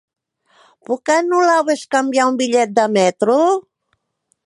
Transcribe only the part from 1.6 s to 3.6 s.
o bescanviar un bitllet de metro?